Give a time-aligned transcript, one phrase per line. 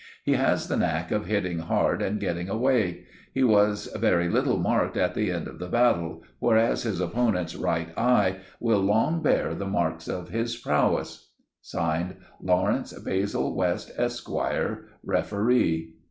[0.23, 3.03] He has the knack of hitting hard and getting away.
[3.35, 7.95] He was very little marked at the end of the battle, whereas his opponent's right
[7.95, 11.29] eye will long bear the marks of his prowess.
[11.61, 15.93] (Signed) "LAWRENCE BASIL WEST, Esquire, "Referee."